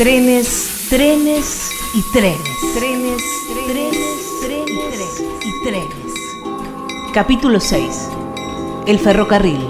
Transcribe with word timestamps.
Trenes, 0.00 0.86
trenes 0.88 1.70
y 1.92 2.00
trenes. 2.10 2.40
Trenes, 2.74 3.22
trenes, 3.66 4.40
trenes 4.40 5.24
y 5.44 5.62
trenes. 5.62 7.12
Capítulo 7.12 7.60
6. 7.60 8.08
El 8.86 8.98
ferrocarril. 8.98 9.60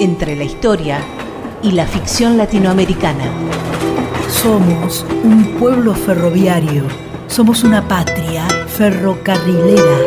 Entre 0.00 0.34
la 0.34 0.42
historia 0.42 0.98
y 1.62 1.70
la 1.70 1.86
ficción 1.86 2.36
latinoamericana. 2.36 3.26
Somos 4.28 5.06
un 5.22 5.54
pueblo 5.60 5.94
ferroviario. 5.94 6.82
Somos 7.28 7.62
una 7.62 7.86
patria 7.86 8.48
ferrocarrilera. 8.76 9.98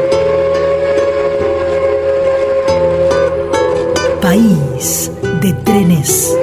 País 4.19 5.09
de 5.41 5.53
trenes. 5.53 6.35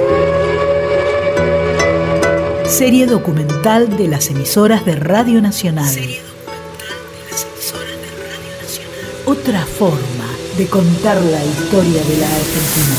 Serie 2.71 3.05
documental 3.05 3.97
de 3.97 4.07
las 4.07 4.29
emisoras 4.29 4.85
de 4.85 4.95
Radio 4.95 5.41
Nacional. 5.41 5.93
Otra 9.25 9.65
forma 9.65 10.25
de 10.57 10.67
contar 10.67 11.21
la 11.21 11.43
historia 11.43 12.01
de 12.01 12.17
la 12.17 12.27
Argentina. 12.27 12.95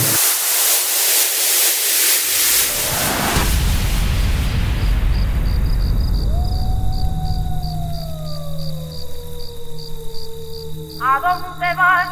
¿A 11.00 11.18
dónde 11.18 11.74
van 11.74 12.08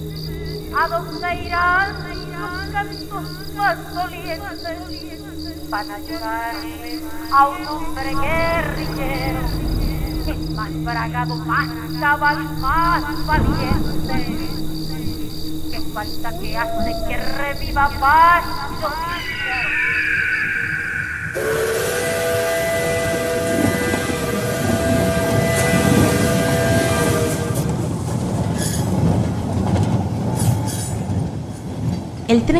¿A 0.76 0.88
dónde 0.88 1.36
irán 1.45 1.95
los 2.31 2.72
cantos 2.72 3.53
más 3.56 3.94
dolientes? 3.94 5.70
Van 5.70 5.92
a 5.92 6.00
llorarle 6.00 7.02
a 7.31 7.48
un 7.48 7.67
hombre 7.67 8.16
guerrillero, 8.16 9.40
es 10.28 10.50
más 10.52 10.84
bragado, 10.84 11.36
más 11.36 11.70
cabal, 12.00 12.44
más 12.59 13.25
valiente 13.25 14.38
que 15.72 15.80
falta 15.94 16.40
que 16.40 16.58
hace 16.58 16.94
que 17.08 17.18
reviva 17.18 17.88
Villa. 17.90 19.22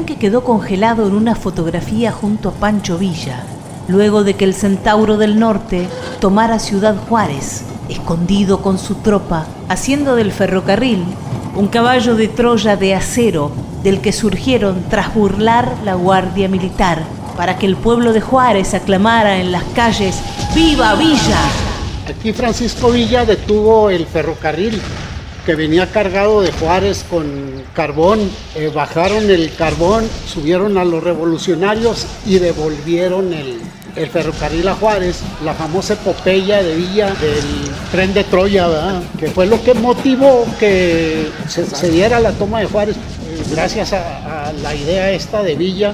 Que 0.02 0.16
quedó 0.16 0.44
congelado 0.44 1.08
en 1.08 1.14
una 1.14 1.36
fotografía 1.36 2.12
junto 2.12 2.50
a 2.50 2.52
Pancho 2.54 2.98
Villa, 2.98 3.44
luego 3.88 4.24
de 4.24 4.34
que 4.34 4.44
el 4.44 4.56
Centauro 4.56 5.18
del 5.18 5.40
Norte 5.40 5.88
tomara 6.20 6.58
Ciudad 6.58 6.96
Juárez, 7.08 7.64
escondido 7.90 8.64
con 8.64 8.80
su 8.80 8.96
tropa, 8.96 9.46
haciendo 9.70 10.16
del 10.16 10.32
ferrocarril 10.32 11.06
un 11.56 11.68
caballo 11.68 12.16
de 12.16 12.28
Troya 12.28 12.76
de 12.76 12.96
acero 12.96 13.52
del 13.84 14.02
que 14.02 14.12
surgieron 14.12 14.84
tras 14.90 15.14
burlar 15.14 15.72
la 15.86 15.94
Guardia 15.94 16.50
Militar 16.50 17.04
para 17.38 17.60
que 17.60 17.68
el 17.68 17.76
pueblo 17.76 18.14
de 18.14 18.22
Juárez 18.22 18.74
aclamara 18.74 19.40
en 19.40 19.52
las 19.52 19.64
calles 19.76 20.20
¡Viva 20.56 20.96
Villa! 20.96 21.40
Aquí 22.10 22.34
Francisco 22.34 22.90
Villa 22.90 23.26
detuvo 23.26 23.92
el 23.92 24.08
ferrocarril 24.08 24.82
que 25.46 25.56
venía 25.56 25.92
cargado 25.92 26.42
de 26.42 26.52
Juárez 26.52 27.06
con 27.10 27.64
carbón. 27.74 28.20
Eh, 28.56 28.72
bajaron 28.74 29.30
el 29.30 29.54
carbón, 29.56 30.08
subieron 30.28 30.78
a 30.78 30.86
los 30.86 31.04
revolucionarios 31.04 32.06
y 32.26 32.40
devolvieron 32.40 33.34
el, 33.34 33.59
el 33.96 34.08
ferrocarril 34.08 34.68
a 34.68 34.76
Juárez, 34.76 35.20
la 35.44 35.53
famosa 35.53 35.94
epopeya 35.94 36.64
de 36.64 36.76
Villa 36.76 37.08
del 37.08 37.72
tren 37.92 38.14
de 38.14 38.24
Troya, 38.24 38.68
que 39.20 39.28
fue 39.28 39.46
lo 39.46 39.64
que 39.64 39.74
motivó 39.74 40.46
que 40.59 41.28
se, 41.48 41.92
diera 41.92 42.20
la 42.20 42.32
toma 42.32 42.59
de 42.62 42.66
Juárez, 42.68 42.96
eh, 42.96 43.44
gracias 43.52 43.94
a, 43.94 44.48
a, 44.48 44.53
la 44.53 44.74
idea 44.74 45.12
esta 45.12 45.44
de 45.44 45.56
Villa, 45.56 45.94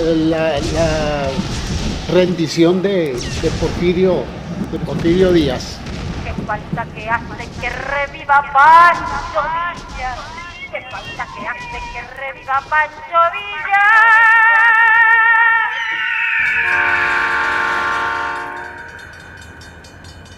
eh, 0.00 0.16
la, 0.28 0.58
la, 0.58 1.28
rendición 2.12 2.80
de, 2.80 3.14
de, 3.42 3.50
Porfirio, 3.60 4.24
de 4.72 4.78
Porfirio 4.78 5.30
Díaz. 5.32 5.77
Falta 6.48 6.86
que 6.94 7.10
hace 7.10 7.46
que 7.60 7.68
reviva 7.68 8.42
Pancho 8.54 9.42
Villa. 9.52 10.14
Que 10.72 10.80
falta 10.90 11.26
que 11.34 11.46
hace 11.46 11.78
que 11.92 12.00
reviva 12.16 12.62
Pancho 12.70 13.20
Villa. 13.34 13.84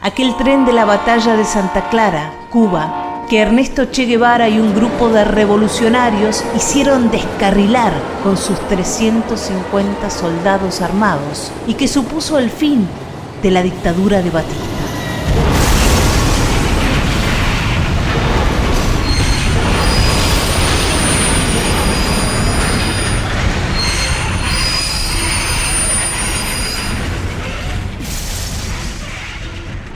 aquel 0.02 0.36
tren 0.36 0.64
de 0.64 0.72
la 0.72 0.84
batalla 0.84 1.36
de 1.36 1.44
Santa 1.44 1.88
Clara, 1.90 2.32
Cuba, 2.50 3.26
que 3.28 3.38
Ernesto 3.42 3.84
Che 3.92 4.06
Guevara 4.06 4.48
y 4.48 4.58
un 4.58 4.74
grupo 4.74 5.10
de 5.10 5.22
revolucionarios 5.22 6.44
hicieron 6.56 7.12
descarrilar 7.12 7.92
con 8.24 8.36
sus 8.36 8.58
350 8.66 10.10
soldados 10.10 10.80
armados 10.80 11.52
y 11.68 11.74
que 11.74 11.86
supuso 11.86 12.40
el 12.40 12.50
fin 12.50 12.88
de 13.44 13.50
la 13.52 13.62
dictadura 13.62 14.22
de 14.22 14.30
Batista. 14.30 14.69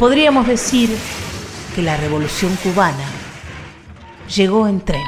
Podríamos 0.05 0.47
decir 0.47 0.95
que 1.75 1.81
la 1.81 1.97
revolución 1.97 2.55
cubana 2.57 3.07
llegó 4.29 4.69
en 4.69 4.85
tren. 4.85 5.01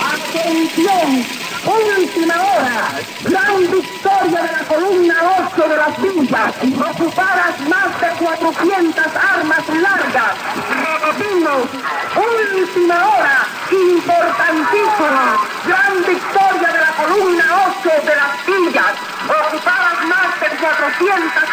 ¡Atención! 0.00 1.26
Última 1.66 2.34
hora. 2.34 2.90
Gran 3.22 3.60
victoria 3.70 4.42
de 4.42 4.52
la 4.52 4.64
columna 4.66 5.14
8 5.54 5.68
de 5.68 5.76
las 5.76 6.02
villas. 6.02 6.54
Ocupadas 6.90 7.60
más 7.68 8.00
de 8.00 8.24
400 8.24 9.04
armas 9.14 9.68
largas. 9.68 10.32
Repetimos. 10.72 11.68
Última 12.16 12.96
hora. 13.08 13.46
Importantísima. 13.72 15.36
Gran 15.66 15.96
victoria 15.98 16.68
de 16.72 16.80
la 16.80 16.92
columna 16.96 17.44
8 17.78 17.90
de 18.08 18.16
las 18.16 18.46
villas. 18.46 18.94
Ocupadas 19.28 19.98
más 20.08 20.40
de 20.40 20.48
400 20.56 21.43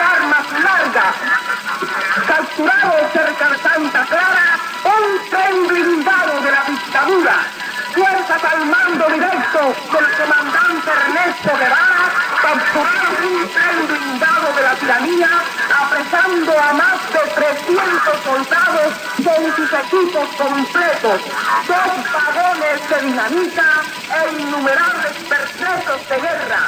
equipos 20.22 20.36
completos, 20.38 21.22
dos 21.68 21.96
vagones 22.14 22.80
de 22.90 22.98
dinamita 23.08 23.70
e 24.10 24.42
innumerables 24.42 25.16
pertrechos 25.30 26.02
de 26.10 26.16
guerra, 26.16 26.62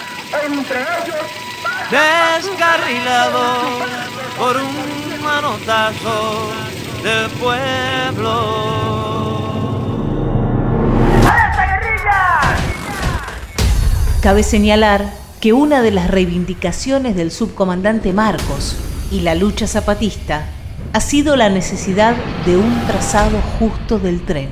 entre 0.46 0.82
ellos... 0.82 1.26
Descarrilado 1.90 3.44
por 4.38 4.58
un 4.58 5.24
manotazo 5.24 6.52
del 7.04 7.30
pueblo. 7.32 8.32
Cabe 14.22 14.44
señalar 14.44 15.14
que 15.42 15.54
una 15.54 15.82
de 15.82 15.92
las 15.92 16.10
reivindicaciones 16.10 17.16
del 17.16 17.32
subcomandante 17.32 18.14
Marcos 18.14 18.78
y 19.12 19.20
la 19.20 19.36
lucha 19.36 19.68
zapatista 19.68 20.46
ha 20.94 21.02
sido 21.02 21.36
la 21.36 21.50
necesidad 21.50 22.16
de 22.46 22.56
un 22.56 22.86
trazado 22.86 23.42
justo 23.58 23.98
del 23.98 24.22
tren. 24.22 24.50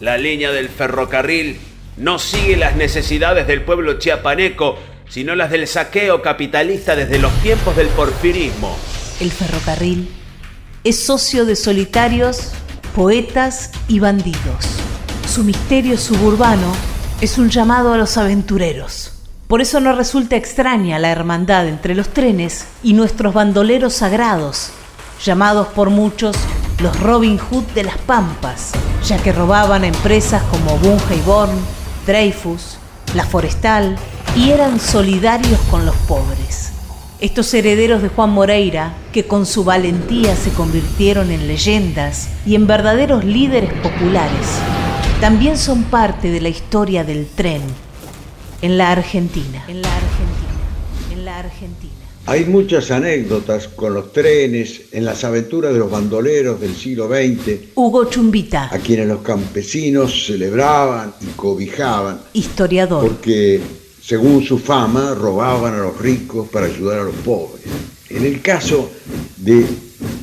La 0.00 0.16
línea 0.16 0.50
del 0.52 0.70
ferrocarril 0.70 1.60
no 1.98 2.18
sigue 2.18 2.56
las 2.56 2.76
necesidades 2.76 3.46
del 3.46 3.62
pueblo 3.62 3.98
chiapaneco, 3.98 4.78
sino 5.06 5.34
las 5.34 5.50
del 5.50 5.66
saqueo 5.66 6.22
capitalista 6.22 6.96
desde 6.96 7.18
los 7.18 7.32
tiempos 7.42 7.76
del 7.76 7.88
porfirismo. 7.88 8.74
El 9.20 9.30
ferrocarril 9.30 10.08
es 10.82 11.04
socio 11.04 11.44
de 11.44 11.56
solitarios, 11.56 12.52
poetas 12.94 13.72
y 13.86 13.98
bandidos. 13.98 14.78
Su 15.28 15.44
misterio 15.44 15.98
suburbano 15.98 16.72
es 17.20 17.36
un 17.36 17.50
llamado 17.50 17.92
a 17.92 17.98
los 17.98 18.16
aventureros. 18.16 19.12
Por 19.46 19.60
eso 19.60 19.80
no 19.80 19.94
resulta 19.94 20.36
extraña 20.36 20.98
la 20.98 21.10
hermandad 21.10 21.68
entre 21.68 21.94
los 21.94 22.08
trenes 22.08 22.66
y 22.82 22.94
nuestros 22.94 23.34
bandoleros 23.34 23.94
sagrados, 23.94 24.72
llamados 25.24 25.68
por 25.68 25.90
muchos 25.90 26.36
los 26.80 26.98
Robin 27.00 27.38
Hood 27.38 27.64
de 27.74 27.84
las 27.84 27.98
Pampas, 27.98 28.72
ya 29.04 29.18
que 29.18 29.32
robaban 29.32 29.84
empresas 29.84 30.42
como 30.44 30.78
Born, 30.78 31.58
Dreyfus, 32.06 32.78
La 33.14 33.24
Forestal 33.24 33.96
y 34.36 34.50
eran 34.50 34.78
solidarios 34.78 35.58
con 35.70 35.84
los 35.84 35.96
pobres. 35.96 36.72
Estos 37.20 37.52
herederos 37.52 38.00
de 38.00 38.08
Juan 38.10 38.30
Moreira, 38.30 38.94
que 39.12 39.26
con 39.26 39.44
su 39.44 39.64
valentía 39.64 40.36
se 40.36 40.50
convirtieron 40.52 41.32
en 41.32 41.48
leyendas 41.48 42.28
y 42.46 42.54
en 42.54 42.68
verdaderos 42.68 43.24
líderes 43.24 43.72
populares, 43.82 44.46
también 45.20 45.58
son 45.58 45.82
parte 45.84 46.30
de 46.30 46.40
la 46.40 46.48
historia 46.48 47.02
del 47.02 47.26
tren 47.26 47.62
en 48.62 48.78
la 48.78 48.92
Argentina. 48.92 49.64
En 49.66 49.82
la 49.82 49.88
Argentina. 49.96 51.10
En 51.10 51.24
la 51.24 51.38
Argentina. 51.38 51.97
Hay 52.28 52.44
muchas 52.44 52.90
anécdotas 52.90 53.68
con 53.68 53.94
los 53.94 54.12
trenes 54.12 54.82
en 54.92 55.06
las 55.06 55.24
aventuras 55.24 55.72
de 55.72 55.78
los 55.78 55.90
bandoleros 55.90 56.60
del 56.60 56.76
siglo 56.76 57.08
XX. 57.08 57.70
Hugo 57.74 58.04
Chumbita. 58.04 58.68
A 58.70 58.78
quienes 58.80 59.08
los 59.08 59.22
campesinos 59.22 60.26
celebraban 60.26 61.14
y 61.22 61.24
cobijaban. 61.28 62.20
Historiador. 62.34 63.08
Porque 63.08 63.62
según 64.02 64.44
su 64.44 64.58
fama, 64.58 65.14
robaban 65.14 65.72
a 65.72 65.78
los 65.78 65.98
ricos 65.98 66.46
para 66.50 66.66
ayudar 66.66 66.98
a 66.98 67.04
los 67.04 67.14
pobres. 67.14 67.64
En 68.10 68.26
el 68.26 68.42
caso 68.42 68.90
de 69.38 69.64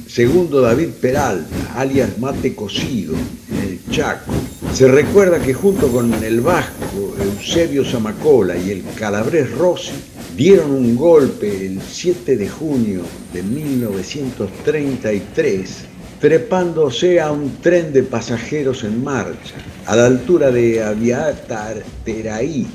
Segundo 0.07 0.61
David 0.61 0.89
Peralta, 1.01 1.73
alias 1.73 2.19
Mate 2.19 2.53
Cocido, 2.53 3.15
en 3.49 3.57
el 3.67 3.79
Chaco, 3.89 4.31
se 4.75 4.87
recuerda 4.87 5.39
que 5.39 5.55
junto 5.55 5.87
con 5.87 6.13
el 6.23 6.41
vasco 6.41 7.15
Eusebio 7.19 7.83
Zamacola 7.83 8.55
y 8.55 8.69
el 8.69 8.83
calabrés 8.95 9.49
Rossi 9.57 9.93
dieron 10.35 10.71
un 10.71 10.95
golpe 10.95 11.65
el 11.65 11.81
7 11.81 12.37
de 12.37 12.47
junio 12.49 13.01
de 13.33 13.41
1933 13.43 15.85
trepándose 16.19 17.19
a 17.19 17.31
un 17.31 17.57
tren 17.61 17.93
de 17.93 18.03
pasajeros 18.03 18.83
en 18.83 19.03
marcha 19.03 19.55
a 19.85 19.95
la 19.95 20.07
altura 20.07 20.49
de 20.51 20.83
Aviatar 20.83 21.83
Teraí 22.03 22.67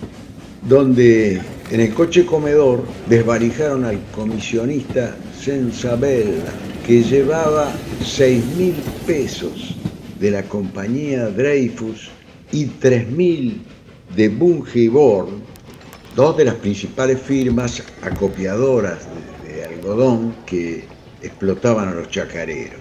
donde 0.62 1.40
en 1.70 1.80
el 1.80 1.94
coche 1.94 2.26
comedor 2.26 2.84
desvalijaron 3.08 3.84
al 3.84 3.98
comisionista 4.12 5.16
Sensabella, 5.38 6.52
que 6.86 7.02
llevaba 7.02 7.72
6 8.04 8.44
mil 8.56 8.74
pesos 9.06 9.76
de 10.18 10.30
la 10.30 10.42
compañía 10.42 11.28
Dreyfus 11.28 12.10
y 12.52 12.66
3 12.66 13.10
mil 13.10 13.62
de 14.14 14.28
Bunge 14.28 14.88
Born, 14.90 15.42
dos 16.14 16.36
de 16.36 16.44
las 16.44 16.54
principales 16.54 17.20
firmas 17.20 17.82
acopiadoras 18.02 18.98
de, 19.44 19.52
de 19.52 19.64
algodón 19.64 20.34
que 20.46 20.88
explotaban 21.22 21.88
a 21.88 21.92
los 21.92 22.08
chacareros. 22.08 22.80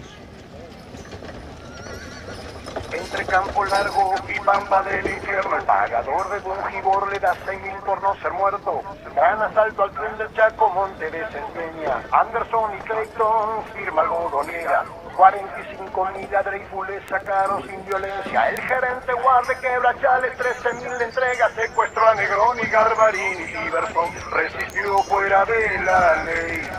Entre 2.91 3.25
campo 3.25 3.65
largo 3.65 4.15
y 4.35 4.39
pampa 4.39 4.83
del 4.83 5.05
infierno, 5.05 5.57
el 5.57 5.63
pagador 5.63 6.29
de 6.31 6.39
Bungibor 6.39 7.11
le 7.11 7.19
da 7.19 7.35
seis 7.45 7.61
mil 7.61 7.75
por 7.85 8.01
no 8.01 8.15
ser 8.21 8.31
muerto. 8.31 8.81
Gran 9.15 9.41
asalto 9.41 9.83
al 9.83 9.91
tren 9.91 10.17
del 10.17 10.33
Chaco, 10.33 10.69
Monte 10.69 11.05
de 11.11 11.23
Cesmeña. 11.25 12.03
Anderson 12.11 12.71
y 12.77 12.81
Clayton, 12.81 13.63
firma 13.75 14.01
algodonera. 14.01 14.85
45 15.19 16.12
mil 16.16 16.33
a 16.33 16.44
Dreyfus 16.44 16.88
le 16.88 17.06
sacaron 17.10 17.62
sin 17.68 17.86
violencia. 17.86 18.50
El 18.51 18.62
gerente 18.62 19.12
guarde 19.12 19.54
quebra 19.60 19.94
chales, 20.00 20.31
13 20.38 20.74
mil 20.75 21.01
entrega, 21.01 21.50
secuestro 21.56 22.07
a 22.07 22.16
Garbarín 22.16 23.38
y 23.38 23.68
Iverson. 23.68 24.10
Resistió 24.31 24.98
fuera 25.00 25.44
de 25.44 25.77
la 25.80 26.24
ley. 26.24 26.69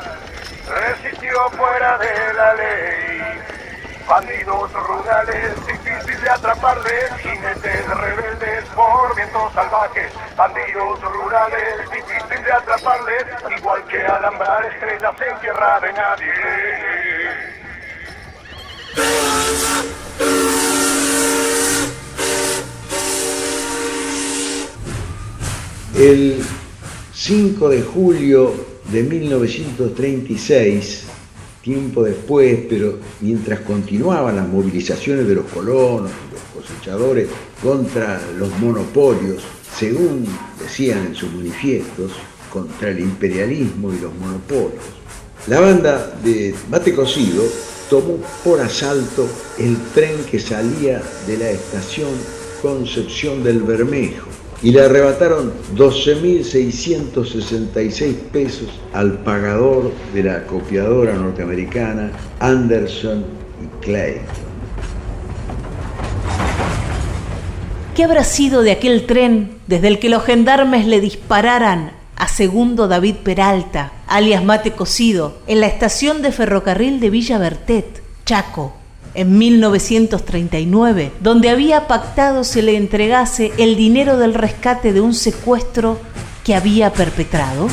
Resistió 0.67 1.51
fuera 1.51 1.99
de 1.99 2.33
la 2.33 2.55
ley. 2.55 3.43
Bandidos 4.09 4.73
rurales, 4.73 5.67
difícil 5.67 6.21
de 6.23 6.31
atraparles, 6.31 7.13
jinetes 7.19 7.89
rebeldes 7.89 8.65
por 8.75 9.17
vientos 9.17 9.53
salvajes. 9.53 10.13
Bandidos 10.35 10.99
rurales, 11.03 11.91
difícil 11.91 12.43
de 12.43 12.53
atraparles, 12.53 13.27
igual 13.59 13.85
que 13.85 14.03
alambrar 14.03 14.65
estrellas 14.65 15.15
en 15.29 15.41
tierra 15.41 15.81
de 15.81 15.93
nadie. 15.93 17.10
El 26.01 26.39
5 27.13 27.69
de 27.69 27.83
julio 27.83 28.55
de 28.91 29.03
1936, 29.03 31.03
tiempo 31.63 32.03
después, 32.03 32.59
pero 32.71 32.99
mientras 33.21 33.61
continuaban 33.61 34.37
las 34.37 34.49
movilizaciones 34.49 35.29
de 35.29 35.35
los 35.35 35.45
colonos 35.45 36.11
y 36.11 36.33
los 36.33 36.65
cosechadores 36.65 37.29
contra 37.63 38.19
los 38.39 38.49
monopolios, 38.59 39.43
según 39.79 40.25
decían 40.59 41.09
en 41.09 41.15
sus 41.15 41.31
manifiestos, 41.35 42.13
contra 42.51 42.89
el 42.89 43.01
imperialismo 43.01 43.93
y 43.93 44.01
los 44.01 44.15
monopolios, 44.15 44.83
la 45.49 45.61
banda 45.61 46.19
de 46.25 46.55
Mate 46.71 46.95
Cocido 46.95 47.45
tomó 47.91 48.17
por 48.45 48.61
asalto 48.61 49.27
el 49.59 49.77
tren 49.93 50.25
que 50.31 50.39
salía 50.39 51.03
de 51.27 51.37
la 51.37 51.51
estación 51.51 52.09
Concepción 52.63 53.43
del 53.43 53.63
Bermejo 53.63 54.29
y 54.63 54.71
le 54.71 54.83
arrebataron 54.83 55.53
12.666 55.75 58.15
pesos 58.33 58.69
al 58.93 59.15
pagador 59.23 59.91
de 60.15 60.23
la 60.23 60.47
copiadora 60.47 61.15
norteamericana 61.15 62.13
Anderson 62.39 63.25
y 63.63 63.67
Clayton. 63.85 64.51
¿Qué 67.97 68.05
habrá 68.05 68.23
sido 68.25 68.63
de 68.63 68.73
aquel 68.73 69.07
tren 69.07 69.53
desde 69.67 69.89
el 69.89 69.99
que 69.99 70.11
los 70.11 70.25
gendarmes 70.25 70.87
le 70.87 71.01
dispararan 71.01 72.00
a 72.21 72.29
segundo 72.29 72.87
David 72.87 73.17
Peralta, 73.25 73.93
alias 74.07 74.45
Mate 74.45 74.73
Cocido, 74.73 75.39
en 75.47 75.61
la 75.61 75.67
estación 75.67 76.21
de 76.21 76.33
ferrocarril 76.33 77.01
de 77.01 77.09
Villa 77.09 77.39
Bertet, 77.39 78.03
Chaco, 78.27 78.75
en 79.15 79.39
1939, 79.39 81.13
donde 81.21 81.49
había 81.49 81.89
pactado 81.89 82.45
se 82.45 82.61
le 82.61 82.77
entregase 82.77 83.53
el 83.57 83.75
dinero 83.75 84.19
del 84.19 84.35
rescate 84.35 84.93
de 84.93 85.01
un 85.01 85.15
secuestro 85.15 85.99
que 86.45 86.55
había 86.55 86.93
perpetrado? 86.93 87.69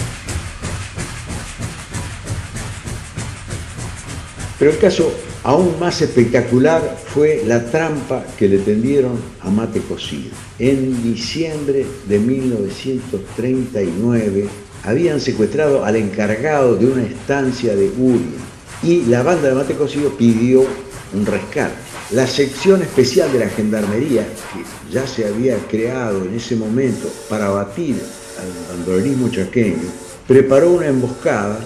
Pero 4.58 4.72
el 4.72 4.80
caso 4.80 5.12
aún 5.48 5.80
más 5.80 6.02
espectacular 6.02 6.98
fue 7.14 7.44
la 7.48 7.72
trampa 7.72 8.26
que 8.38 8.50
le 8.50 8.58
tendieron 8.58 9.14
a 9.40 9.50
Mate 9.50 9.80
Cocido. 9.80 10.32
En 10.60 11.02
diciembre 11.02 11.86
de 12.06 12.20
1939 12.20 14.50
habían 14.84 15.22
secuestrado 15.22 15.86
al 15.86 15.96
encargado 15.96 16.76
de 16.76 16.88
una 16.88 17.04
estancia 17.04 17.78
de 17.78 17.90
Uria 17.98 18.36
y 18.84 19.06
la 19.06 19.24
banda 19.24 19.48
de 19.48 19.56
Mate 19.56 19.76
Cocido 19.76 20.10
pidió 20.18 20.66
un 21.14 21.26
rescate. 21.26 21.76
La 22.12 22.28
sección 22.28 22.82
especial 22.82 23.32
de 23.32 23.40
la 23.40 23.48
Gendarmería, 23.48 24.28
que 24.52 24.66
ya 24.92 25.08
se 25.08 25.26
había 25.26 25.58
creado 25.70 26.26
en 26.26 26.36
ese 26.36 26.58
momento 26.58 27.08
para 27.30 27.48
abatir 27.48 27.96
al 28.42 28.50
bandolerismo 28.76 29.30
chaqueño, 29.30 29.88
preparó 30.28 30.72
una 30.72 30.88
emboscada 30.88 31.58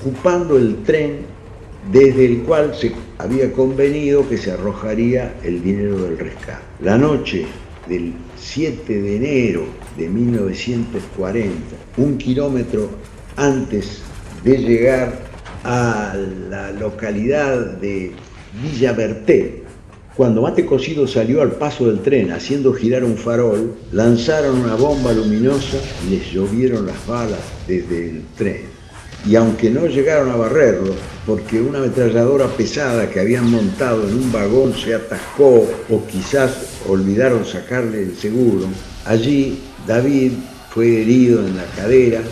ocupando 0.00 0.58
el 0.58 0.82
tren 0.82 1.30
desde 1.90 2.26
el 2.26 2.38
cual 2.42 2.74
se 2.74 2.92
había 3.18 3.52
convenido 3.52 4.28
que 4.28 4.38
se 4.38 4.52
arrojaría 4.52 5.34
el 5.42 5.62
dinero 5.62 6.02
del 6.02 6.18
rescate. 6.18 6.62
La 6.80 6.96
noche 6.96 7.46
del 7.88 8.12
7 8.36 9.02
de 9.02 9.16
enero 9.16 9.64
de 9.96 10.08
1940, 10.08 11.52
un 11.96 12.18
kilómetro 12.18 12.90
antes 13.36 14.02
de 14.44 14.58
llegar 14.58 15.18
a 15.64 16.14
la 16.50 16.72
localidad 16.72 17.78
de 17.78 18.12
Villa 18.62 18.92
Berté, 18.92 19.62
cuando 20.16 20.42
Mate 20.42 20.66
Cocido 20.66 21.06
salió 21.06 21.40
al 21.40 21.52
paso 21.52 21.86
del 21.86 22.00
tren 22.00 22.32
haciendo 22.32 22.74
girar 22.74 23.02
un 23.02 23.16
farol, 23.16 23.72
lanzaron 23.92 24.58
una 24.58 24.74
bomba 24.74 25.10
luminosa 25.12 25.78
y 26.06 26.10
les 26.10 26.30
llovieron 26.30 26.86
las 26.86 27.06
balas 27.06 27.40
desde 27.66 28.10
el 28.10 28.22
tren. 28.36 28.71
Y 29.24 29.36
aunque 29.36 29.70
no 29.70 29.86
llegaron 29.86 30.30
a 30.30 30.36
barrerlo, 30.36 30.94
porque 31.26 31.60
una 31.60 31.78
ametralladora 31.78 32.48
pesada 32.48 33.08
que 33.08 33.20
habían 33.20 33.50
montado 33.50 34.08
en 34.08 34.14
un 34.14 34.32
vagón 34.32 34.74
se 34.74 34.94
atascó 34.94 35.68
o 35.88 36.06
quizás 36.06 36.80
olvidaron 36.88 37.44
sacarle 37.44 38.02
el 38.02 38.16
seguro, 38.16 38.66
allí 39.04 39.60
David 39.86 40.32
fue 40.70 41.02
herido 41.02 41.46
en 41.46 41.56
la 41.56 41.66
cadera 41.76 42.22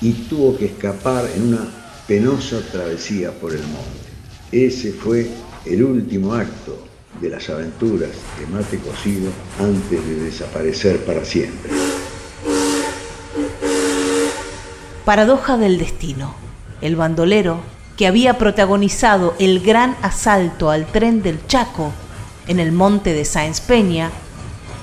y 0.00 0.12
tuvo 0.12 0.56
que 0.56 0.66
escapar 0.66 1.28
en 1.36 1.48
una 1.48 1.68
penosa 2.06 2.60
travesía 2.72 3.30
por 3.32 3.52
el 3.52 3.62
monte. 3.62 4.08
Ese 4.50 4.92
fue 4.92 5.28
el 5.66 5.82
último 5.82 6.32
acto 6.32 6.78
de 7.20 7.28
las 7.28 7.50
aventuras 7.50 8.10
de 8.38 8.46
Mate 8.46 8.78
Cocido 8.78 9.30
antes 9.58 10.06
de 10.06 10.24
desaparecer 10.24 10.98
para 11.04 11.24
siempre. 11.24 11.87
Paradoja 15.08 15.56
del 15.56 15.78
destino. 15.78 16.34
El 16.82 16.94
bandolero 16.94 17.60
que 17.96 18.06
había 18.06 18.36
protagonizado 18.36 19.34
el 19.38 19.60
gran 19.60 19.96
asalto 20.02 20.68
al 20.68 20.84
tren 20.84 21.22
del 21.22 21.46
Chaco 21.46 21.92
en 22.46 22.60
el 22.60 22.72
monte 22.72 23.14
de 23.14 23.24
Sáenz 23.24 23.62
Peña, 23.62 24.10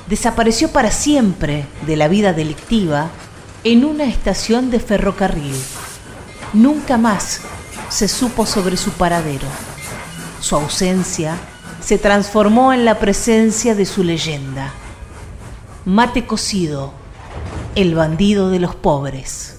desapareció 0.09 0.71
para 0.71 0.89
siempre 0.89 1.67
de 1.85 1.95
la 1.95 2.07
vida 2.07 2.33
delictiva 2.33 3.11
en 3.63 3.85
una 3.85 4.05
estación 4.05 4.71
de 4.71 4.79
ferrocarril. 4.79 5.55
Nunca 6.53 6.97
más 6.97 7.41
se 7.89 8.07
supo 8.07 8.47
sobre 8.47 8.77
su 8.77 8.93
paradero. 8.93 9.47
Su 10.39 10.55
ausencia 10.55 11.37
se 11.81 11.99
transformó 11.99 12.73
en 12.73 12.83
la 12.83 12.97
presencia 12.97 13.75
de 13.75 13.85
su 13.85 14.03
leyenda. 14.03 14.73
Mate 15.85 16.25
cocido, 16.25 16.93
el 17.75 17.93
bandido 17.93 18.49
de 18.49 18.57
los 18.57 18.73
pobres. 18.73 19.55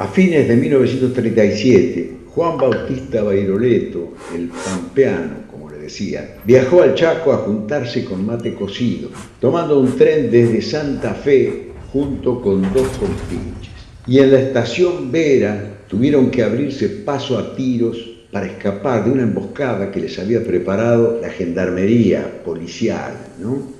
A 0.00 0.06
fines 0.06 0.48
de 0.48 0.56
1937, 0.56 2.10
Juan 2.28 2.56
Bautista 2.56 3.22
Bairoleto, 3.22 4.14
el 4.34 4.48
pampeano, 4.48 5.46
como 5.50 5.68
le 5.68 5.76
decía, 5.76 6.38
viajó 6.46 6.82
al 6.82 6.94
Chaco 6.94 7.34
a 7.34 7.36
juntarse 7.36 8.02
con 8.06 8.24
mate 8.24 8.54
cocido, 8.54 9.10
tomando 9.38 9.78
un 9.78 9.98
tren 9.98 10.30
desde 10.30 10.62
Santa 10.62 11.12
Fe 11.12 11.72
junto 11.92 12.40
con 12.40 12.62
dos 12.72 12.88
compinches. 12.96 13.74
Y 14.06 14.20
en 14.20 14.32
la 14.32 14.40
estación 14.40 15.12
Vera 15.12 15.82
tuvieron 15.86 16.30
que 16.30 16.44
abrirse 16.44 16.88
paso 16.88 17.36
a 17.36 17.54
tiros 17.54 17.98
para 18.32 18.46
escapar 18.46 19.04
de 19.04 19.10
una 19.10 19.24
emboscada 19.24 19.92
que 19.92 20.00
les 20.00 20.18
había 20.18 20.42
preparado 20.42 21.20
la 21.20 21.28
gendarmería 21.28 22.42
policial, 22.42 23.18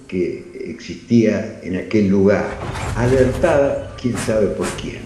que 0.06 0.44
existía 0.68 1.60
en 1.62 1.76
aquel 1.76 2.08
lugar, 2.08 2.44
alertada 2.94 3.96
quién 3.98 4.18
sabe 4.18 4.48
por 4.48 4.66
quién. 4.72 4.98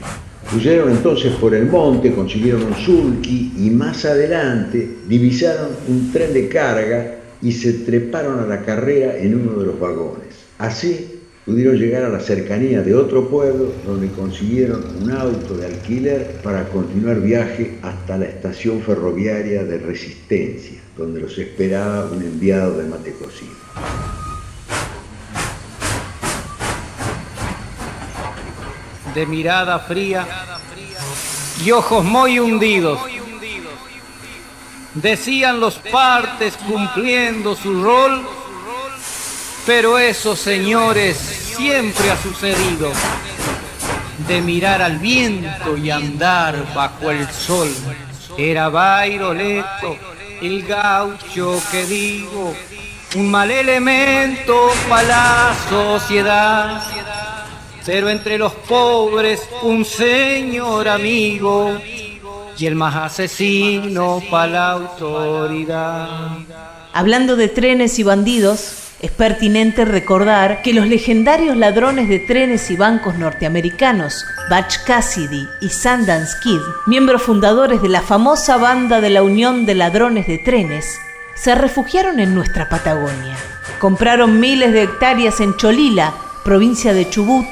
Huyeron 0.54 0.90
entonces 0.90 1.32
por 1.34 1.52
el 1.52 1.66
monte, 1.66 2.14
consiguieron 2.14 2.62
un 2.62 2.74
sulky 2.76 3.52
y 3.58 3.70
más 3.70 4.04
adelante 4.04 4.88
divisaron 5.08 5.70
un 5.88 6.12
tren 6.12 6.32
de 6.32 6.48
carga 6.48 7.16
y 7.42 7.50
se 7.50 7.72
treparon 7.72 8.38
a 8.38 8.46
la 8.46 8.62
carrera 8.62 9.18
en 9.18 9.34
uno 9.34 9.58
de 9.58 9.66
los 9.66 9.80
vagones. 9.80 10.28
Así 10.58 11.22
pudieron 11.44 11.76
llegar 11.76 12.04
a 12.04 12.08
la 12.08 12.20
cercanía 12.20 12.82
de 12.82 12.94
otro 12.94 13.28
pueblo 13.28 13.72
donde 13.84 14.08
consiguieron 14.10 14.84
un 15.02 15.10
auto 15.10 15.56
de 15.56 15.66
alquiler 15.66 16.36
para 16.44 16.68
continuar 16.68 17.20
viaje 17.20 17.78
hasta 17.82 18.16
la 18.16 18.26
estación 18.26 18.80
ferroviaria 18.80 19.64
de 19.64 19.78
Resistencia, 19.78 20.78
donde 20.96 21.20
los 21.20 21.36
esperaba 21.36 22.10
un 22.12 22.22
enviado 22.22 22.78
de 22.78 22.88
mate 22.88 23.12
de 29.14 29.26
mirada 29.26 29.78
fría 29.78 30.26
y 31.64 31.70
ojos 31.70 32.04
muy 32.04 32.38
hundidos. 32.38 33.00
Decían 34.94 35.60
los 35.60 35.76
partes 35.76 36.56
cumpliendo 36.56 37.56
su 37.56 37.82
rol, 37.82 38.26
pero 39.66 39.98
eso, 39.98 40.36
señores, 40.36 41.16
siempre 41.16 42.10
ha 42.10 42.16
sucedido. 42.16 42.92
De 44.28 44.40
mirar 44.40 44.80
al 44.80 44.98
viento 44.98 45.76
y 45.76 45.90
andar 45.90 46.72
bajo 46.74 47.10
el 47.10 47.28
sol. 47.30 47.68
Era 48.38 48.68
Bairoleto, 48.68 49.96
el 50.40 50.64
gaucho 50.64 51.60
que 51.70 51.84
digo, 51.84 52.54
un 53.16 53.30
mal 53.30 53.50
elemento 53.50 54.70
para 54.88 55.02
la 55.02 55.56
sociedad 55.68 56.82
pero 57.84 58.08
entre 58.08 58.38
los 58.38 58.52
pobres 58.52 59.42
un 59.62 59.84
señor 59.84 60.88
amigo 60.88 61.78
y 62.56 62.66
el 62.66 62.74
más 62.74 62.94
asesino 62.96 64.22
para 64.30 64.46
la 64.52 64.70
autoridad. 64.72 66.08
Hablando 66.92 67.36
de 67.36 67.48
trenes 67.48 67.98
y 67.98 68.02
bandidos, 68.02 68.84
es 69.02 69.10
pertinente 69.10 69.84
recordar 69.84 70.62
que 70.62 70.72
los 70.72 70.86
legendarios 70.86 71.56
ladrones 71.56 72.08
de 72.08 72.20
trenes 72.20 72.70
y 72.70 72.76
bancos 72.76 73.16
norteamericanos, 73.18 74.24
Butch 74.48 74.78
Cassidy 74.86 75.46
y 75.60 75.68
Sundance 75.68 76.36
Kid, 76.42 76.60
miembros 76.86 77.22
fundadores 77.22 77.82
de 77.82 77.88
la 77.88 78.00
famosa 78.00 78.56
banda 78.56 79.00
de 79.00 79.10
la 79.10 79.22
Unión 79.22 79.66
de 79.66 79.74
Ladrones 79.74 80.26
de 80.26 80.38
Trenes, 80.38 80.98
se 81.34 81.54
refugiaron 81.54 82.20
en 82.20 82.34
nuestra 82.34 82.68
Patagonia. 82.68 83.36
Compraron 83.78 84.40
miles 84.40 84.72
de 84.72 84.84
hectáreas 84.84 85.40
en 85.40 85.54
Cholila, 85.56 86.14
provincia 86.44 86.94
de 86.94 87.10
Chubut, 87.10 87.46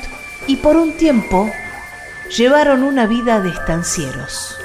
y 0.47 0.57
por 0.57 0.77
un 0.77 0.97
tiempo 0.97 1.51
llevaron 2.37 2.83
una 2.83 3.07
vida 3.07 3.41
de 3.41 3.51
estancieros. 3.51 4.59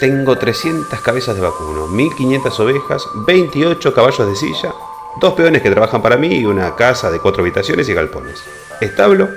Tengo 0.00 0.36
300 0.36 1.00
cabezas 1.00 1.36
de 1.36 1.42
vacuno, 1.42 1.86
1500 1.86 2.60
ovejas, 2.60 3.06
28 3.26 3.94
caballos 3.94 4.26
de 4.26 4.36
silla, 4.36 4.74
dos 5.20 5.34
peones 5.34 5.62
que 5.62 5.70
trabajan 5.70 6.02
para 6.02 6.16
mí 6.16 6.28
y 6.28 6.46
una 6.46 6.74
casa 6.74 7.10
de 7.10 7.20
cuatro 7.20 7.42
habitaciones 7.42 7.88
y 7.88 7.94
galpones, 7.94 8.42
establo 8.80 9.28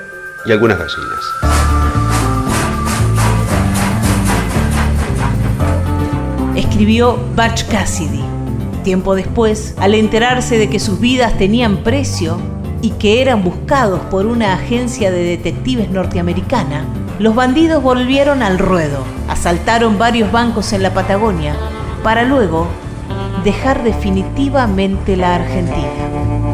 y 0.46 0.52
algunas 0.52 0.80
gallinas. 0.80 1.24
Escribió 6.56 7.18
Butch 7.36 7.68
Cassidy. 7.70 8.24
Tiempo 8.84 9.16
después, 9.16 9.76
al 9.78 9.94
enterarse 9.94 10.58
de 10.58 10.70
que 10.70 10.80
sus 10.80 11.00
vidas 11.00 11.38
tenían 11.38 11.84
precio, 11.84 12.40
y 12.88 12.92
que 12.92 13.22
eran 13.22 13.44
buscados 13.44 14.00
por 14.10 14.26
una 14.26 14.54
agencia 14.54 15.12
de 15.12 15.22
detectives 15.22 15.92
norteamericana, 15.92 16.86
los 17.20 17.36
bandidos 17.36 17.84
volvieron 17.84 18.42
al 18.42 18.58
ruedo, 18.58 19.04
asaltaron 19.28 19.98
varios 19.98 20.32
bancos 20.32 20.72
en 20.72 20.84
la 20.84 20.94
Patagonia, 20.94 21.54
para 22.02 22.24
luego 22.24 22.66
dejar 23.44 23.84
definitivamente 23.84 25.18
la 25.18 25.36
Argentina. 25.36 26.47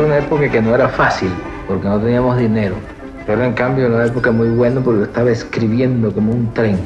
Era 0.00 0.06
una 0.06 0.16
época 0.16 0.50
que 0.50 0.62
no 0.62 0.74
era 0.74 0.88
fácil, 0.88 1.28
porque 1.68 1.86
no 1.86 2.00
teníamos 2.00 2.38
dinero. 2.38 2.74
Pero 3.26 3.44
en 3.44 3.52
cambio 3.52 3.84
era 3.84 3.96
una 3.96 4.06
época 4.06 4.32
muy 4.32 4.48
buena 4.48 4.80
porque 4.80 5.02
estaba 5.02 5.30
escribiendo 5.30 6.10
como 6.10 6.32
un 6.32 6.54
tren. 6.54 6.78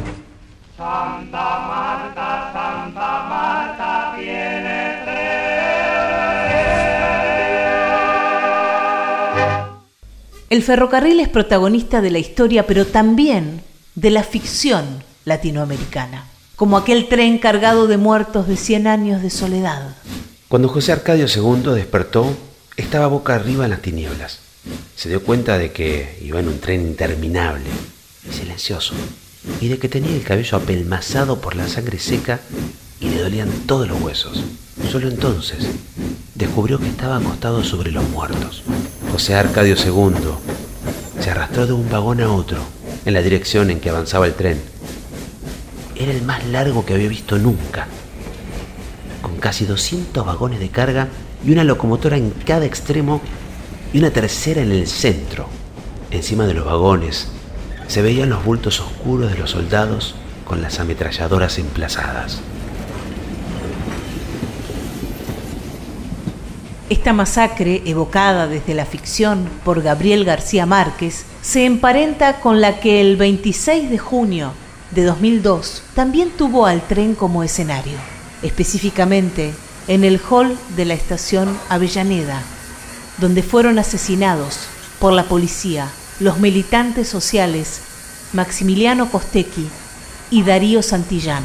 Santa 0.76 1.60
Marta, 1.60 2.50
Santa 2.52 3.24
Marta 3.28 4.14
tiene 4.18 4.98
El 10.50 10.62
ferrocarril 10.64 11.20
es 11.20 11.28
protagonista 11.28 12.00
de 12.00 12.10
la 12.10 12.18
historia, 12.18 12.66
pero 12.66 12.84
también 12.84 13.60
de 13.94 14.10
la 14.10 14.24
ficción 14.24 15.04
latinoamericana, 15.24 16.24
como 16.56 16.76
aquel 16.76 17.06
tren 17.06 17.38
cargado 17.38 17.86
de 17.86 17.96
muertos 17.96 18.48
de 18.48 18.56
100 18.56 18.88
años 18.88 19.22
de 19.22 19.30
soledad. 19.30 19.94
Cuando 20.48 20.68
José 20.68 20.90
Arcadio 20.90 21.26
II 21.26 21.74
despertó, 21.74 22.34
estaba 22.76 23.06
boca 23.06 23.34
arriba 23.34 23.64
en 23.64 23.70
las 23.70 23.82
tinieblas. 23.82 24.40
Se 24.96 25.08
dio 25.08 25.22
cuenta 25.22 25.58
de 25.58 25.72
que 25.72 26.18
iba 26.22 26.40
en 26.40 26.48
un 26.48 26.58
tren 26.58 26.80
interminable 26.80 27.66
y 28.28 28.32
silencioso, 28.32 28.94
y 29.60 29.68
de 29.68 29.78
que 29.78 29.88
tenía 29.88 30.14
el 30.14 30.24
cabello 30.24 30.58
apelmazado 30.58 31.40
por 31.40 31.54
la 31.54 31.68
sangre 31.68 31.98
seca 31.98 32.40
y 33.00 33.08
le 33.08 33.20
dolían 33.20 33.50
todos 33.66 33.88
los 33.88 34.00
huesos. 34.00 34.42
Solo 34.90 35.08
entonces 35.08 35.66
descubrió 36.34 36.78
que 36.78 36.88
estaba 36.88 37.18
acostado 37.18 37.62
sobre 37.62 37.92
los 37.92 38.08
muertos. 38.08 38.62
José 39.12 39.34
Arcadio 39.34 39.76
II 39.76 40.14
se 41.20 41.30
arrastró 41.30 41.66
de 41.66 41.72
un 41.72 41.88
vagón 41.88 42.20
a 42.20 42.32
otro 42.32 42.58
en 43.04 43.14
la 43.14 43.22
dirección 43.22 43.70
en 43.70 43.80
que 43.80 43.90
avanzaba 43.90 44.26
el 44.26 44.34
tren. 44.34 44.60
Era 45.94 46.10
el 46.10 46.22
más 46.22 46.44
largo 46.46 46.84
que 46.84 46.94
había 46.94 47.08
visto 47.08 47.38
nunca, 47.38 47.86
con 49.22 49.36
casi 49.36 49.64
200 49.64 50.26
vagones 50.26 50.58
de 50.58 50.70
carga 50.70 51.08
y 51.46 51.52
una 51.52 51.64
locomotora 51.64 52.16
en 52.16 52.30
cada 52.30 52.64
extremo 52.64 53.20
y 53.92 53.98
una 53.98 54.10
tercera 54.10 54.62
en 54.62 54.72
el 54.72 54.86
centro. 54.86 55.46
Encima 56.10 56.46
de 56.46 56.54
los 56.54 56.64
vagones 56.64 57.28
se 57.86 58.02
veían 58.02 58.30
los 58.30 58.44
bultos 58.44 58.80
oscuros 58.80 59.30
de 59.30 59.38
los 59.38 59.50
soldados 59.50 60.14
con 60.44 60.62
las 60.62 60.80
ametralladoras 60.80 61.58
emplazadas. 61.58 62.40
Esta 66.90 67.12
masacre, 67.12 67.82
evocada 67.86 68.46
desde 68.46 68.74
la 68.74 68.84
ficción 68.84 69.48
por 69.64 69.82
Gabriel 69.82 70.24
García 70.24 70.66
Márquez, 70.66 71.24
se 71.40 71.64
emparenta 71.64 72.40
con 72.40 72.60
la 72.60 72.78
que 72.78 73.00
el 73.00 73.16
26 73.16 73.90
de 73.90 73.98
junio 73.98 74.52
de 74.90 75.04
2002 75.04 75.82
también 75.94 76.30
tuvo 76.30 76.66
al 76.66 76.86
tren 76.86 77.14
como 77.14 77.42
escenario. 77.42 77.96
Específicamente, 78.42 79.54
en 79.88 80.04
el 80.04 80.20
hall 80.30 80.56
de 80.76 80.84
la 80.84 80.94
estación 80.94 81.58
Avellaneda, 81.68 82.42
donde 83.18 83.42
fueron 83.42 83.78
asesinados 83.78 84.60
por 84.98 85.12
la 85.12 85.24
policía 85.24 85.88
los 86.20 86.38
militantes 86.38 87.08
sociales 87.08 87.80
Maximiliano 88.32 89.10
Costecchi 89.10 89.68
y 90.30 90.42
Darío 90.42 90.82
Santillán. 90.82 91.44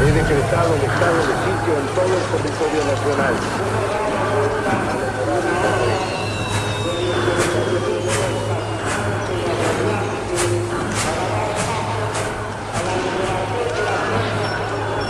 He 0.00 0.12
decretado 0.12 0.74
el 0.74 0.82
estado 0.82 1.16
de 1.16 1.22
sitio 1.22 1.72
en 1.80 1.86
todo 1.94 2.12
el 2.16 2.42
territorio 2.42 2.84
nacional. 2.84 3.95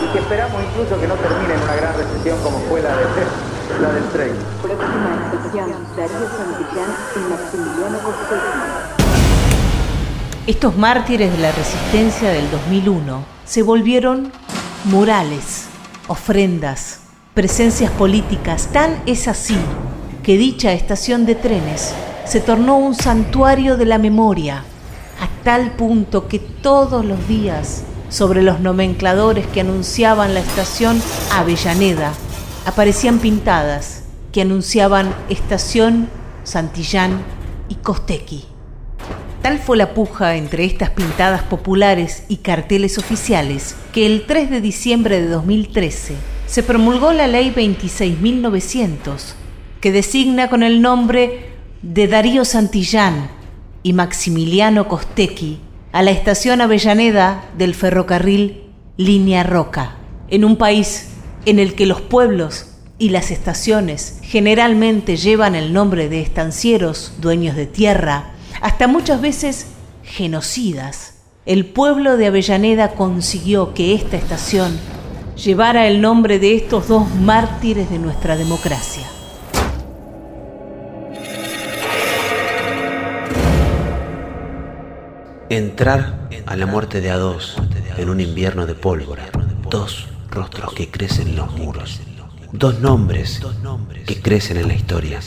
Y 0.07 0.13
que 0.13 0.19
esperamos 0.19 0.61
incluso 0.63 0.99
que 0.99 1.07
no 1.07 1.15
termine 1.15 1.53
en 1.53 1.61
una 1.61 1.75
gran 1.75 1.97
recesión 1.97 2.39
como 2.43 2.59
fue 2.69 2.81
la, 2.81 2.95
de, 2.95 3.03
la 3.81 3.91
del 3.91 4.03
tren. 4.09 4.33
Próxima 4.61 5.29
estación, 5.33 5.87
Darío 5.95 6.27
Santillán 6.37 6.89
y 7.15 7.19
Maximiliano. 7.29 7.97
Estos 10.45 10.77
mártires 10.77 11.31
de 11.31 11.37
la 11.39 11.51
resistencia 11.51 12.29
del 12.29 12.49
2001 12.51 13.23
se 13.45 13.63
volvieron 13.63 14.31
murales, 14.85 15.65
ofrendas, 16.07 17.01
presencias 17.33 17.91
políticas. 17.91 18.69
Tan 18.71 19.01
es 19.05 19.27
así 19.27 19.57
que 20.23 20.37
dicha 20.37 20.71
estación 20.71 21.25
de 21.25 21.35
trenes 21.35 21.93
se 22.25 22.39
tornó 22.41 22.77
un 22.77 22.95
santuario 22.95 23.77
de 23.77 23.85
la 23.85 23.97
memoria, 23.97 24.63
a 25.19 25.43
tal 25.43 25.71
punto 25.71 26.27
que 26.27 26.39
todos 26.39 27.05
los 27.05 27.27
días 27.27 27.83
sobre 28.09 28.41
los 28.41 28.59
nomencladores 28.59 29.45
que 29.47 29.61
anunciaban 29.61 30.33
la 30.33 30.39
estación 30.39 31.01
Avellaneda 31.33 32.13
aparecían 32.65 33.19
pintadas 33.19 34.03
que 34.31 34.41
anunciaban 34.41 35.15
Estación 35.29 36.09
Santillán 36.43 37.21
y 37.69 37.75
Costequi. 37.75 38.43
Tal 39.41 39.59
fue 39.59 39.77
la 39.77 39.93
puja 39.93 40.35
entre 40.35 40.65
estas 40.65 40.89
pintadas 40.89 41.43
populares 41.43 42.23
y 42.27 42.37
carteles 42.37 42.97
oficiales 42.97 43.75
que 43.93 44.05
el 44.05 44.25
3 44.25 44.49
de 44.49 44.61
diciembre 44.61 45.21
de 45.21 45.29
2013 45.29 46.15
se 46.45 46.63
promulgó 46.63 47.13
la 47.13 47.27
Ley 47.27 47.53
26.900, 47.55 49.33
que 49.79 49.91
designa 49.91 50.49
con 50.49 50.63
el 50.63 50.81
nombre 50.81 51.51
de 51.81 52.07
Darío 52.07 52.43
Santillán 52.43 53.29
y 53.83 53.93
Maximiliano 53.93 54.87
Costequi 54.87 55.59
a 55.97 56.03
la 56.03 56.11
estación 56.11 56.61
Avellaneda 56.61 57.43
del 57.57 57.73
ferrocarril 57.73 58.65
Línea 58.97 59.41
Roca, 59.41 59.95
en 60.27 60.45
un 60.45 60.55
país 60.55 61.07
en 61.47 61.57
el 61.57 61.73
que 61.73 61.87
los 61.87 62.01
pueblos 62.01 62.67
y 62.99 63.09
las 63.09 63.31
estaciones 63.31 64.19
generalmente 64.21 65.17
llevan 65.17 65.55
el 65.55 65.73
nombre 65.73 66.07
de 66.07 66.21
estancieros, 66.21 67.13
dueños 67.17 67.55
de 67.55 67.65
tierra, 67.65 68.33
hasta 68.61 68.85
muchas 68.85 69.21
veces 69.21 69.69
genocidas. 70.03 71.15
El 71.47 71.65
pueblo 71.65 72.15
de 72.15 72.27
Avellaneda 72.27 72.89
consiguió 72.89 73.73
que 73.73 73.95
esta 73.95 74.17
estación 74.17 74.77
llevara 75.35 75.87
el 75.87 75.99
nombre 75.99 76.37
de 76.37 76.57
estos 76.57 76.89
dos 76.89 77.09
mártires 77.09 77.89
de 77.89 77.97
nuestra 77.97 78.37
democracia. 78.37 79.16
Entrar 85.49 86.29
a 86.45 86.55
la 86.57 86.65
muerte 86.65 86.99
de 86.99 87.09
a 87.09 87.17
dos 87.17 87.55
en 87.97 88.09
un 88.09 88.19
invierno 88.19 88.65
de 88.65 88.75
pólvora, 88.75 89.29
dos 89.69 90.07
rostros 90.29 90.73
que 90.73 90.89
crecen 90.89 91.29
en 91.29 91.37
los 91.37 91.51
muros, 91.57 92.01
dos 92.51 92.79
nombres 92.79 93.39
que 94.05 94.21
crecen 94.21 94.57
en 94.57 94.67
la 94.67 94.73
historia, 94.73 95.21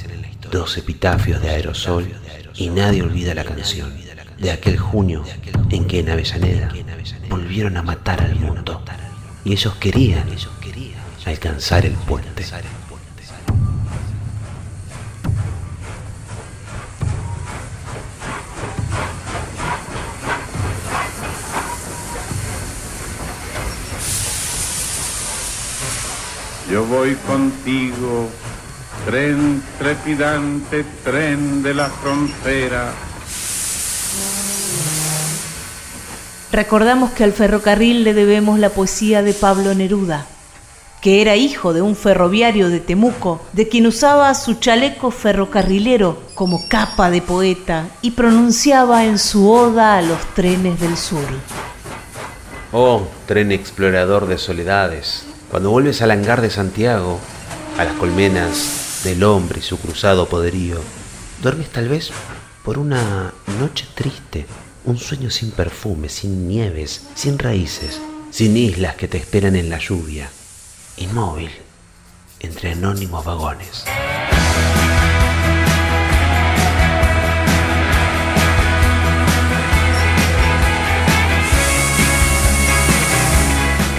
dos 0.51 0.77
epitafios 0.77 1.41
de 1.41 1.49
aerosol 1.49 2.07
y 2.55 2.69
nadie 2.69 3.03
olvida 3.03 3.35
la 3.35 3.45
canción 3.45 3.95
de 4.39 4.51
aquel 4.51 4.79
junio 4.79 5.25
en 5.71 5.87
que 5.87 6.01
en 6.01 6.11
Avellaneda 6.11 6.71
volvieron 7.31 7.79
a 7.79 7.83
matar 7.83 8.21
al 8.21 8.37
mundo. 8.37 8.83
Y 9.45 9.53
ellos 9.53 9.75
querían 9.77 10.27
alcanzar 11.25 11.87
el 11.87 11.95
puente. 11.95 12.45
Yo 26.71 26.85
voy 26.85 27.17
contigo, 27.27 28.29
tren 29.05 29.61
trepidante, 29.77 30.85
tren 31.03 31.65
de 31.65 31.75
la 31.75 31.91
frontera. 31.91 32.93
Recordamos 36.53 37.11
que 37.11 37.25
al 37.25 37.33
ferrocarril 37.33 38.05
le 38.05 38.15
debemos 38.15 38.61
la 38.61 38.71
poesía 38.71 39.23
de 39.23 39.35
Pablo 39.35 39.75
Neruda, 39.75 40.27
que 41.01 41.21
era 41.21 41.35
hijo 41.35 41.73
de 41.73 41.83
un 41.83 41.97
ferroviario 41.97 42.69
de 42.69 42.79
Temuco, 42.79 43.41
de 43.53 43.69
quien 43.69 43.89
usaba 43.89 44.33
su 44.37 44.55
chaleco 44.55 45.11
ferrocarrilero 45.11 46.23
como 46.37 46.69
capa 46.69 47.11
de 47.11 47.21
poeta 47.21 47.89
y 48.01 48.13
pronunciaba 48.13 49.05
en 49.07 49.19
su 49.19 49.51
oda 49.51 49.99
a 49.99 50.03
los 50.03 50.21
trenes 50.35 50.79
del 50.79 50.97
sur. 50.97 51.27
Oh, 52.71 53.09
tren 53.27 53.51
explorador 53.51 54.29
de 54.29 54.39
soledades, 54.39 55.25
cuando 55.51 55.71
vuelves 55.71 56.01
al 56.01 56.13
hangar 56.13 56.41
de 56.41 56.51
Santiago, 56.51 57.19
a 57.77 57.85
las 57.85 57.95
colmenas 57.95 59.01
del 59.05 59.25
hombre 59.25 59.59
y 59.59 59.63
su 59.63 59.79
cruzado 59.79 60.29
poderío, 60.29 60.81
duermes 61.43 61.69
tal 61.71 61.89
vez 61.89 62.11
por 62.65 62.79
una 62.79 63.35
noche 63.59 63.87
triste, 63.95 64.47
un 64.85 64.97
sueño 64.97 65.29
sin 65.31 65.51
perfume, 65.51 66.09
sin 66.09 66.47
nieves, 66.47 67.07
sin 67.15 67.39
raíces, 67.39 68.01
sin 68.31 68.57
islas 68.57 68.95
que 68.95 69.09
te 69.09 69.19
esperan 69.19 69.57
en 69.57 69.71
la 69.71 69.79
lluvia, 69.79 70.31
inmóvil, 70.97 71.51
entre 72.39 72.73
anónimos 72.73 73.25
vagones. 73.25 73.85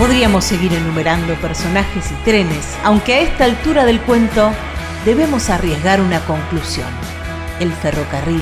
Podríamos 0.01 0.45
seguir 0.45 0.73
enumerando 0.73 1.35
personajes 1.35 2.09
y 2.09 2.15
trenes, 2.25 2.75
aunque 2.83 3.13
a 3.13 3.19
esta 3.19 3.45
altura 3.45 3.85
del 3.85 4.01
cuento 4.01 4.51
debemos 5.05 5.51
arriesgar 5.51 6.01
una 6.01 6.19
conclusión. 6.21 6.87
El 7.59 7.71
ferrocarril 7.71 8.41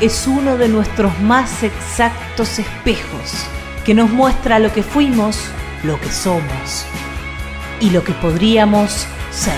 es 0.00 0.26
uno 0.26 0.56
de 0.56 0.66
nuestros 0.66 1.16
más 1.20 1.62
exactos 1.62 2.58
espejos, 2.58 3.46
que 3.86 3.94
nos 3.94 4.10
muestra 4.10 4.58
lo 4.58 4.72
que 4.72 4.82
fuimos, 4.82 5.38
lo 5.84 6.00
que 6.00 6.10
somos 6.10 6.84
y 7.78 7.90
lo 7.90 8.02
que 8.02 8.12
podríamos 8.14 9.06
ser. 9.30 9.54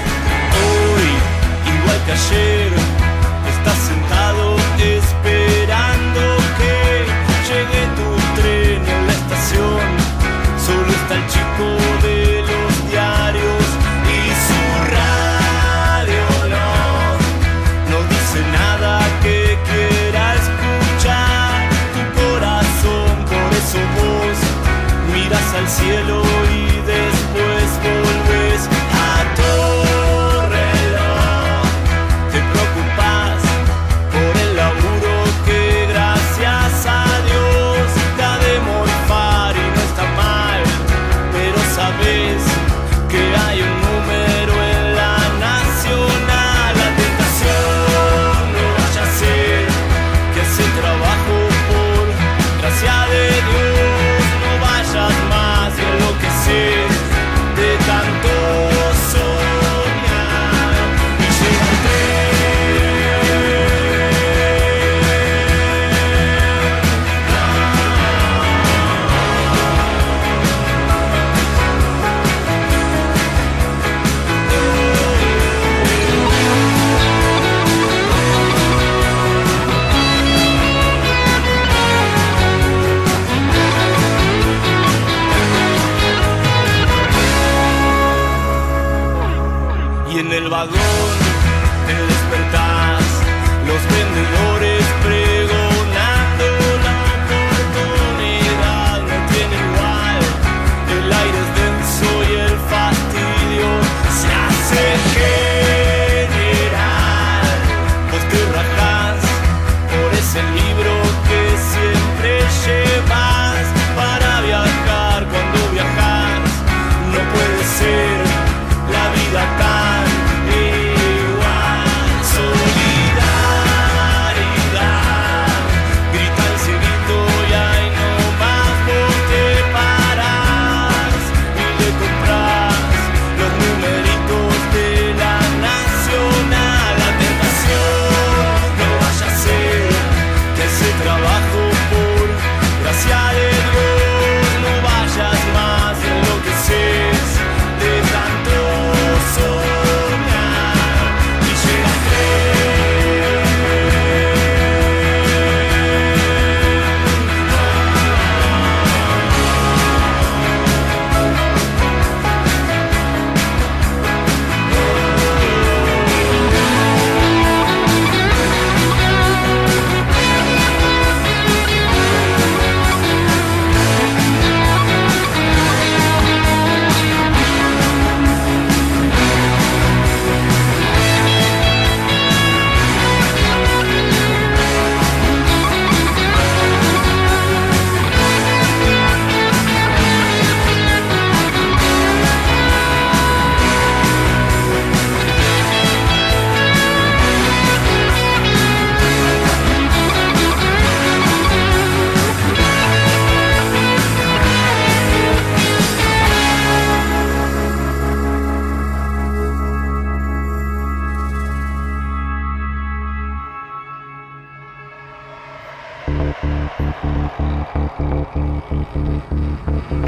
Hoy, 0.53 1.79
igual 1.81 2.05
que 2.05 2.13
ayer, 2.13 2.82
Solo 11.13 11.21
está 11.21 12.09
el 12.09 12.22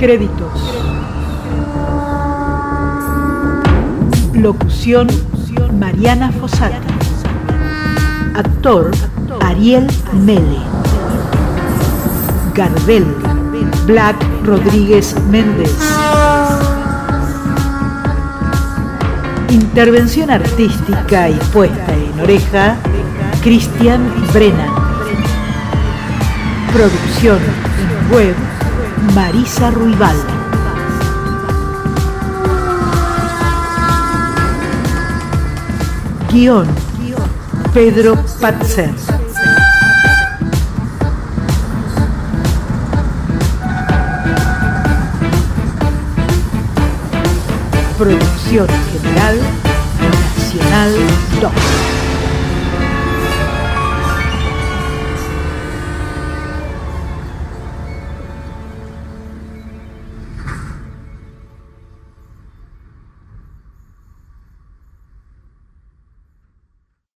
Créditos. 0.05 0.61
Locución 4.35 5.07
Mariana 5.81 6.31
Fosata. 6.31 6.79
Actor 8.35 8.91
Ariel 9.41 9.87
Mele. 10.13 10.59
Gardel 12.55 13.07
Black 13.87 14.17
Rodríguez 14.45 15.17
Méndez. 15.31 15.75
Intervención 19.49 20.31
artística 20.31 21.31
y 21.31 21.39
puesta 21.51 21.95
en 21.95 22.21
oreja 22.21 22.77
Cristian 23.43 24.03
Brennan. 24.35 24.69
Producción 26.75 27.39
web 28.13 28.35
Marisa 29.13 29.71
Ruibal. 29.71 30.17
Guión 36.31 36.67
Pedro 37.73 38.17
Patzer. 38.41 38.95
Producción 47.99 48.67
General 48.93 49.39
Nacional 50.37 50.93
2. 51.41 51.94